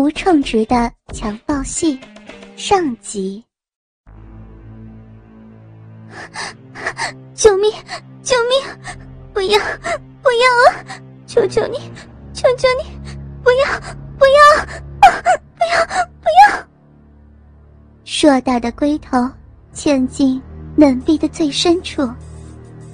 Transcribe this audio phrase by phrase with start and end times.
[0.00, 2.00] 不称职的强暴戏
[2.56, 3.44] 上集。
[7.36, 7.70] 救命！
[8.22, 8.58] 救命！
[9.34, 9.58] 不要！
[10.22, 10.80] 不要啊！
[11.26, 11.76] 求求你！
[12.32, 12.98] 求求你！
[13.42, 13.78] 不要！
[14.18, 14.64] 不要！
[15.02, 15.84] 不要！
[16.22, 16.66] 不要！
[18.06, 19.30] 硕大的龟头
[19.74, 20.40] 嵌进
[20.76, 22.08] 嫩壁的最深处，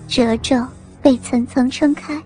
[0.09, 0.61] 褶皱
[1.01, 2.21] 被层层撑开，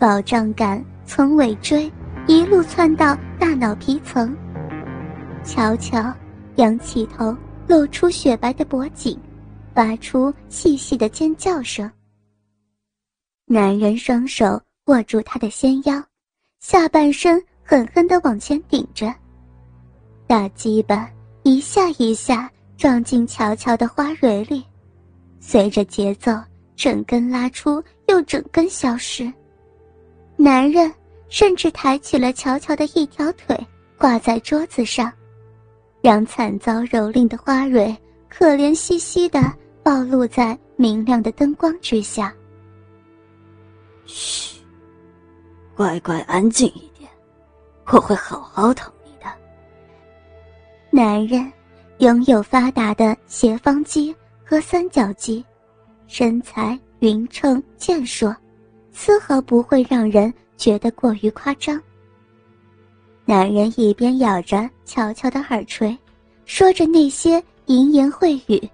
[0.00, 1.88] 饱胀感从尾椎
[2.26, 4.34] 一路窜到大脑皮层。
[5.44, 6.12] 乔乔
[6.56, 7.36] 仰起头，
[7.68, 9.18] 露出雪白的脖颈，
[9.74, 11.90] 发出细细的尖叫声。
[13.44, 16.02] 男人双手握住她的纤腰，
[16.60, 19.14] 下半身狠狠地往前顶着，
[20.26, 21.10] 大鸡巴
[21.42, 24.64] 一下一下撞进乔乔的花蕊里，
[25.40, 26.32] 随着节奏
[26.74, 29.30] 整根拉出又整根消失。
[30.36, 30.90] 男人
[31.28, 33.58] 甚至抬起了乔乔的一条腿
[33.98, 35.12] 挂在桌子上，
[36.00, 37.96] 让惨遭蹂躏的花蕊
[38.28, 39.40] 可怜兮兮的
[39.82, 42.32] 暴露在明亮的灯光之下。
[44.06, 44.60] 嘘，
[45.74, 47.10] 乖乖安静一点，
[47.86, 49.26] 我会好好疼你的。
[50.90, 51.50] 男人
[51.98, 54.14] 拥有发达的斜方肌
[54.44, 55.44] 和三角肌，
[56.06, 58.34] 身材匀称健硕，
[58.92, 61.80] 丝毫不会让人觉得过于夸张。
[63.24, 65.96] 男人一边咬着乔乔的耳垂，
[66.44, 68.70] 说着那些淫言秽语，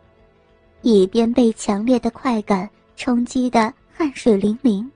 [0.83, 4.91] 一边被强烈的快感冲击的汗水淋淋。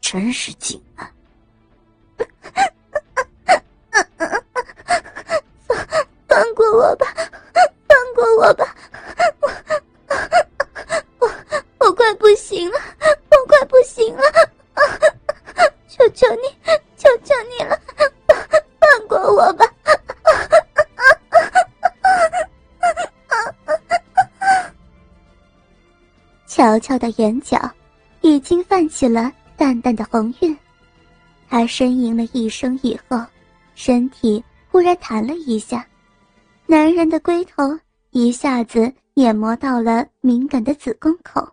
[0.00, 1.08] 真是紧啊！
[5.66, 5.78] 放
[6.28, 7.06] 放过我吧，
[7.88, 8.76] 放过我吧！
[9.38, 9.48] 我
[11.20, 11.30] 我
[11.78, 12.68] 我快不行
[26.92, 27.58] 悄悄的眼角。
[28.20, 30.56] 已经泛起了淡淡的红晕，
[31.48, 33.18] 他呻吟了一声以后，
[33.74, 35.84] 身体忽然弹了一下，
[36.66, 37.64] 男人的龟头
[38.10, 41.44] 一下子碾磨到了敏感的子宫口。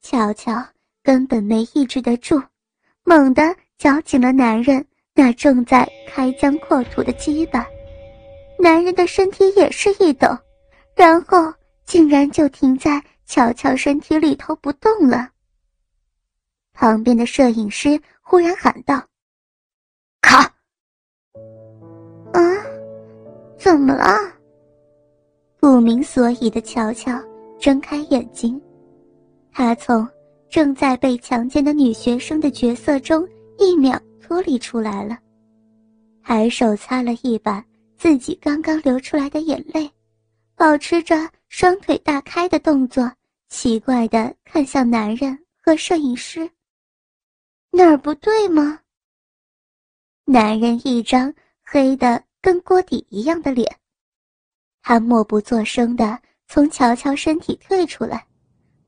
[0.00, 0.52] 乔乔
[1.02, 2.42] 根本没抑制得住，
[3.04, 7.64] 猛地绞紧了男人那正在开疆扩土的鸡巴，
[8.58, 10.26] 男人的身体也是一抖，
[10.96, 11.54] 然后
[11.84, 13.00] 竟然就停在
[13.32, 15.30] 乔乔身体里头不动了。
[16.74, 19.02] 旁边的摄影师忽然喊道
[20.20, 20.42] ：“卡！”
[22.34, 22.42] 啊，
[23.56, 24.04] 怎么了？
[25.58, 27.18] 不明所以的乔乔
[27.58, 28.60] 睁开眼睛，
[29.50, 30.06] 他从
[30.50, 33.26] 正在被强奸的女学生的角色中
[33.56, 35.18] 一秒脱离出来了，
[36.22, 37.64] 抬手擦了一把
[37.96, 39.90] 自己刚刚流出来的眼泪，
[40.54, 41.16] 保持着
[41.48, 43.10] 双腿大开的动作，
[43.52, 46.50] 奇怪的看向男人和摄影师。
[47.70, 48.80] 哪儿不对吗？
[50.24, 51.32] 男人一张
[51.62, 53.78] 黑的跟锅底一样的脸，
[54.80, 58.26] 他默不作声的从乔乔身体退出来，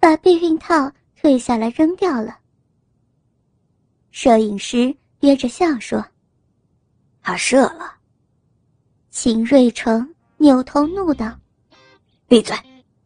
[0.01, 2.39] 把避孕套退下来扔掉了。
[4.13, 6.03] 摄影师憋着笑说
[7.21, 7.99] ：“他射了。”
[9.13, 11.39] 秦瑞成扭头怒道
[12.27, 12.57] ：“闭嘴，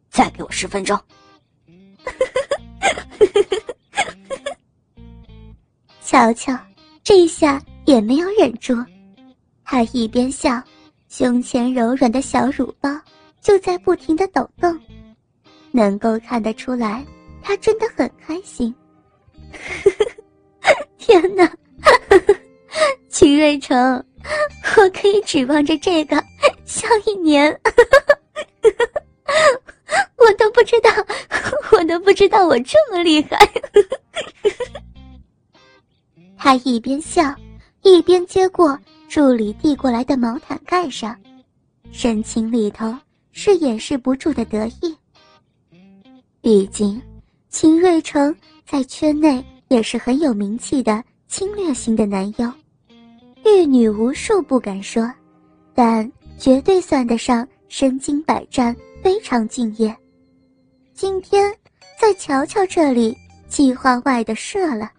[0.09, 0.97] 再给我十分钟。”
[6.01, 6.57] 乔乔
[7.03, 8.75] 这下也没有忍住，
[9.63, 10.61] 他一边笑，
[11.07, 12.89] 胸前柔软的小乳包
[13.41, 14.79] 就在不停的抖动，
[15.71, 17.05] 能够看得出来，
[17.41, 18.73] 他真的很开心。
[20.97, 21.51] 天哪，
[23.09, 24.03] 秦瑞成，
[24.77, 26.23] 我可以指望着这个
[26.65, 27.59] 笑一年。
[30.19, 30.89] 我都不知道，
[31.71, 33.37] 我都不知道我这么厉害。
[36.37, 37.33] 他一边笑，
[37.81, 38.77] 一边接过
[39.07, 41.15] 助理递过来的毛毯盖上，
[41.91, 42.95] 神情里头
[43.31, 44.95] 是掩饰不住的得意。
[46.41, 47.01] 毕竟，
[47.49, 52.51] 秦瑞成在圈内也是很有名气的侵略型的男优，
[53.45, 55.11] 玉女无数不敢说，
[55.73, 59.95] 但绝对算得上身经百战，非常敬业。
[61.01, 61.49] 今天
[61.97, 63.17] 在乔乔这里
[63.47, 64.91] 计划外的射了。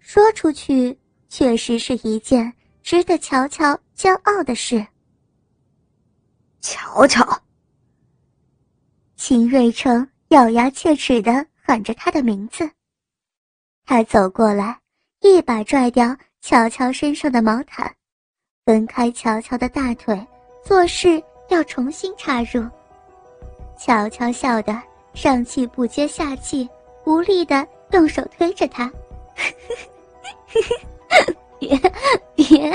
[0.00, 0.98] 说出去，
[1.28, 2.52] 确实是一件
[2.82, 4.84] 值得乔乔骄傲的事。
[6.60, 7.40] 乔乔，
[9.14, 12.68] 秦瑞成咬牙切齿的喊着他的名字。
[13.86, 14.76] 他走过来，
[15.20, 17.94] 一把拽掉乔乔身上的毛毯，
[18.66, 20.26] 分开乔乔的大腿，
[20.64, 22.68] 做事要重新插入。
[23.78, 24.76] 乔乔笑得
[25.18, 26.68] 上气不接下气，
[27.04, 28.88] 无力的用手推着他，
[31.58, 31.76] 别
[32.36, 32.72] 别，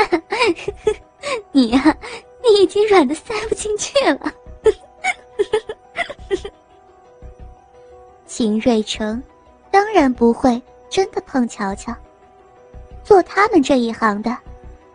[1.54, 1.98] 你呀，
[2.44, 4.34] 你已经软的塞不进去了。
[8.28, 9.24] 秦瑞成
[9.72, 11.96] 当然不会真的碰乔乔。
[13.06, 14.38] 做他们这一行的，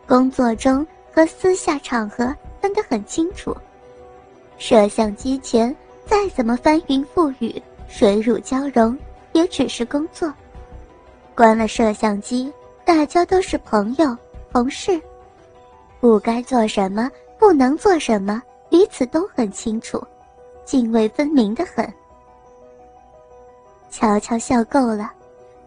[0.07, 3.57] 工作中和私下场合分得很清楚。
[4.59, 5.75] 摄像机前
[6.09, 8.97] 再怎么翻云覆雨、水乳交融，
[9.35, 10.33] 也只是工作。
[11.35, 12.51] 关了摄像机，
[12.83, 14.17] 大家都是朋友、
[14.51, 14.99] 同事，
[16.01, 20.03] 不该做什么、不能做什么，彼此都很清楚，
[20.65, 21.87] 泾渭分明的很。
[23.91, 25.13] 乔乔笑够了，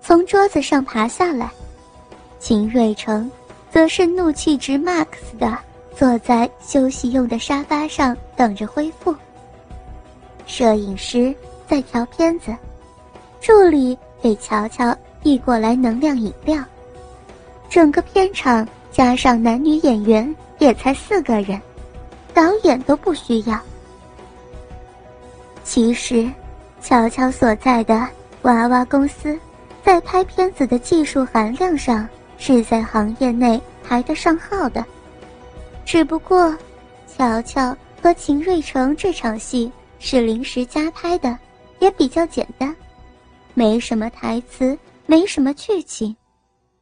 [0.02, 1.52] 从桌子上爬下来。
[2.40, 3.30] 秦瑞成，
[3.70, 5.06] 则是怒气值 max
[5.40, 5.56] 的
[5.96, 9.16] 坐在休息用的沙发上等着恢复。
[10.46, 11.34] 摄影师
[11.68, 12.56] 在调片子，
[13.40, 16.64] 助理给乔乔递过来能量饮料。
[17.70, 21.62] 整个片场加上男女演员也才四个人，
[22.34, 23.60] 导演都不需要。
[25.64, 26.30] 其实，
[26.82, 28.08] 乔乔所在的
[28.42, 29.38] 娃娃公司，
[29.84, 32.08] 在拍片子的技术含量上。
[32.44, 34.84] 是在行业内排得上号的，
[35.86, 36.58] 只不过，
[37.06, 39.72] 乔乔和秦瑞成这场戏
[40.04, 41.38] 是临时加拍的，
[41.80, 42.76] 也比较简单，
[43.54, 46.14] 没什么台词，没什么剧情，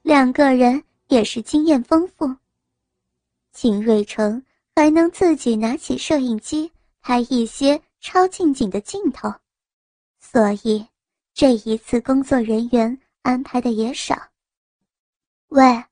[0.01, 2.33] 两个人也是经验丰富。
[3.51, 4.42] 秦瑞成
[4.74, 6.71] 还能自己拿起摄影机
[7.01, 9.30] 拍一些超近景的镜头，
[10.21, 10.88] 所以
[11.33, 14.16] 这一次工作人员安排的也少。
[15.50, 15.83] 喂，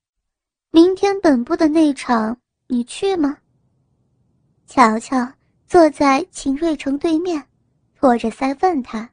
[0.72, 3.38] 明天本部的那场你去吗？
[4.66, 5.30] 乔乔
[5.68, 7.44] 坐在秦瑞成对面，
[8.00, 9.10] 托着腮问他：“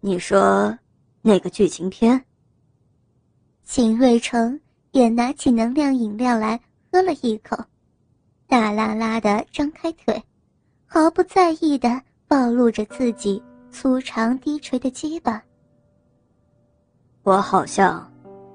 [0.00, 0.78] 你说
[1.20, 2.24] 那个剧情片？”
[3.64, 4.58] 秦瑞成
[4.92, 6.58] 也拿起能量饮料来
[6.90, 7.56] 喝了一口，
[8.46, 10.22] 大拉拉的张开腿，
[10.86, 15.42] 毫不在意的暴露着自己粗长低垂的鸡巴。
[17.22, 18.10] 我好像。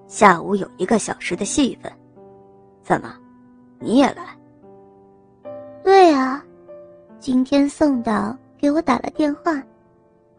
[0.07, 1.93] 下午有一个小时的戏份，
[2.81, 3.15] 怎么，
[3.79, 4.35] 你也来？
[7.19, 9.61] 今天宋导给我打了电话，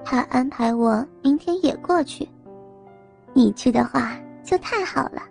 [0.03, 2.27] 他安排我明天也过去。
[3.35, 5.23] 你去的话就太好了，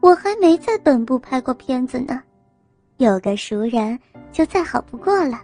[0.00, 2.22] 我还没在本部拍过片子呢，
[2.98, 3.98] 有个熟人
[4.30, 5.40] 就再好不过了。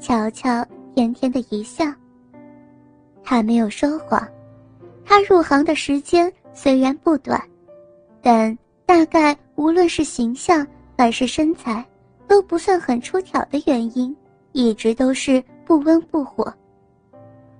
[0.00, 1.84] 乔乔甜甜的一笑，
[3.22, 4.20] 他没有说谎，
[5.04, 6.30] 他入行的时间。
[6.56, 7.40] 虽然不短，
[8.22, 8.56] 但
[8.86, 10.64] 大概无论是形象
[10.96, 11.84] 还是身材，
[12.26, 14.14] 都不算很出挑的原因，
[14.52, 16.52] 一直都是不温不火。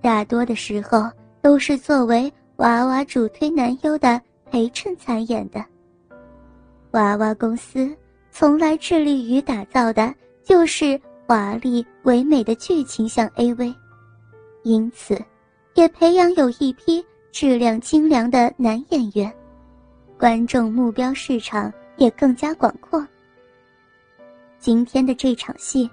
[0.00, 4.20] 大多的时候都是作为娃娃主推男优的
[4.50, 5.64] 陪衬参演的。
[6.92, 7.94] 娃娃公司
[8.30, 13.74] 从来致力于打造的就是华丽唯美的剧情向 AV，
[14.62, 15.18] 因此，
[15.74, 17.04] 也培养有一批。
[17.32, 19.34] 质量精良的男演员，
[20.16, 23.04] 观众目标市场也更加广阔。
[24.64, 25.90] 今天的这场戏，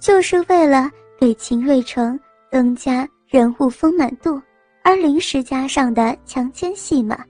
[0.00, 2.18] 就是为了给秦瑞成
[2.50, 4.40] 增加人物丰满度
[4.82, 7.22] 而临时加上的强奸戏码，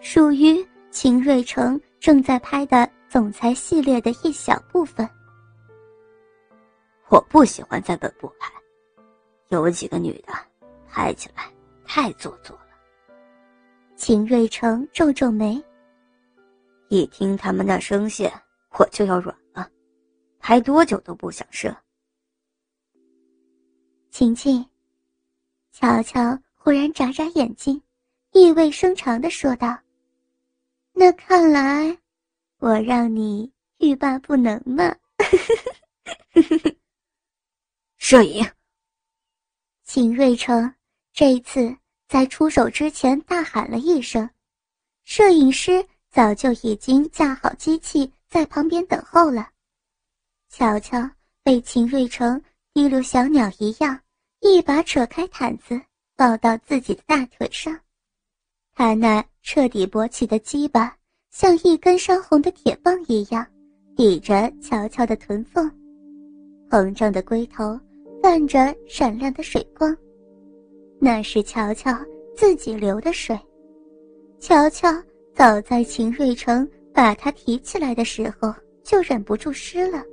[0.00, 5.08] 属于秦瑞成正在拍的总裁系列的一小部分。
[7.08, 8.50] 我不喜欢在本部拍，
[9.50, 10.32] 有几个女的，
[10.88, 11.44] 拍起来。
[11.86, 12.66] 太做作了。
[13.94, 15.62] 秦瑞成皱皱眉。
[16.88, 18.32] 一听他们那声线，
[18.76, 19.32] 我就要软
[20.50, 21.76] 了，拍多久都不想射。
[24.10, 24.68] 晴晴，
[25.70, 27.80] 乔乔忽然眨眨眼睛，
[28.32, 29.78] 意味深长的说道
[30.92, 31.96] ：“那看来，
[32.58, 34.92] 我让你欲罢不能嘛。
[37.96, 38.44] ”摄影。
[39.84, 40.74] 秦瑞成
[41.12, 41.76] 这一次。
[42.08, 44.28] 在出手之前，大喊了一声，
[45.04, 49.48] 摄影师早就已经架好机器在旁边等候了。
[50.50, 51.08] 乔乔
[51.44, 52.40] 被秦瑞成
[52.74, 53.96] 一溜小鸟一样，
[54.40, 55.80] 一把扯开毯子
[56.16, 57.78] 抱到自己的大腿上，
[58.74, 60.94] 他那彻底勃起的鸡巴
[61.30, 63.46] 像一根烧红的铁棒一样，
[63.96, 65.70] 抵着乔乔的臀缝，
[66.68, 67.78] 膨胀的龟头
[68.20, 69.96] 泛着闪亮的水光。
[70.98, 71.96] 那是乔乔
[72.36, 73.38] 自己流的水，
[74.40, 74.92] 乔乔
[75.32, 78.52] 早在秦瑞成把他提起来的时候，
[78.82, 80.04] 就忍不住湿了。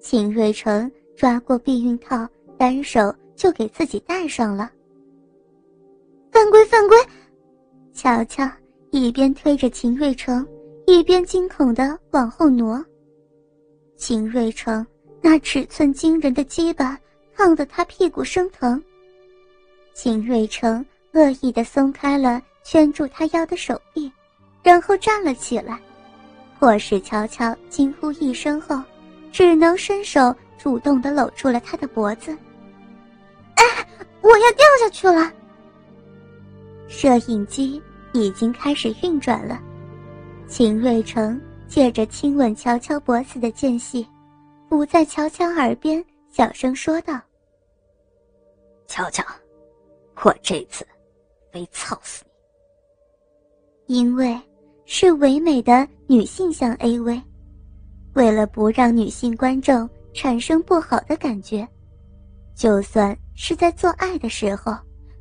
[0.00, 2.26] 秦瑞成抓过避孕套，
[2.56, 4.70] 单手就给自己戴上了。
[6.30, 6.96] 犯规，犯规！
[7.92, 8.48] 乔乔
[8.90, 10.46] 一边推着秦瑞成，
[10.86, 12.82] 一边惊恐的往后挪。
[13.96, 14.86] 秦瑞成
[15.20, 16.96] 那尺寸惊人的鸡巴
[17.36, 18.80] 烫得他屁股生疼。
[19.94, 24.10] 秦瑞成恶意的松开了圈住他腰的手臂，
[24.62, 25.80] 然后站了起来，
[26.58, 28.80] 迫使乔乔惊呼一声后，
[29.32, 32.36] 只能伸手主动的搂住了他的脖子。
[33.54, 33.64] 哎，
[34.20, 35.32] 我要掉下去了！
[36.88, 37.82] 摄影机
[38.12, 39.60] 已经开始运转了，
[40.48, 44.06] 秦瑞成借着亲吻乔乔脖子的间隙，
[44.68, 47.20] 伏在乔乔耳边小声说道
[48.88, 49.22] ：“乔乔，
[50.22, 50.86] 我这次
[51.52, 52.24] 非操死
[53.86, 53.98] 你！
[53.98, 54.40] 因为
[54.86, 57.22] 是唯美的女性向 AV，
[58.18, 61.66] 为了不让女性观众产生不好的感觉，
[62.56, 64.76] 就算是在做爱的时候。”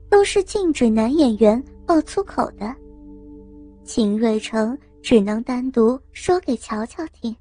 [0.09, 2.73] 都是禁止男演员爆粗口的。
[3.83, 7.35] 秦瑞成只能单独说给乔乔听。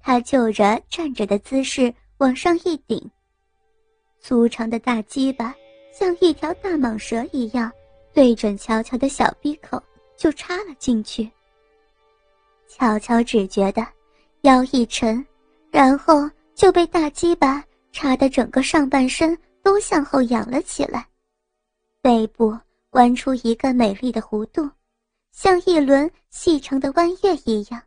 [0.00, 2.98] 他就着站着的姿势往上一顶，
[4.18, 5.54] 粗长的大鸡巴
[5.92, 7.70] 像一条大蟒蛇一样，
[8.14, 9.78] 对准乔乔的小鼻口
[10.16, 11.30] 就插了进去。
[12.66, 13.86] 乔乔只觉得
[14.42, 15.24] 腰一沉，
[15.70, 21.06] 然后就被大鸡巴插的整个上半身都向后仰了起来。
[22.00, 22.56] 背部
[22.90, 24.70] 弯出一个美丽的弧度，
[25.32, 27.82] 像一轮细长的弯月一样，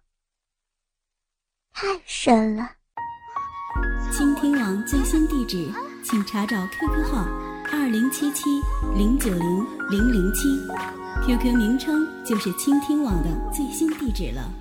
[1.74, 2.70] 太深了。
[4.12, 5.72] 倾听网最新地址，
[6.04, 7.26] 请查找 QQ 号
[7.72, 8.50] 二零七七
[8.94, 10.50] 零九零零零七
[11.26, 14.52] ，QQ 名称就是倾听网的最新地址了。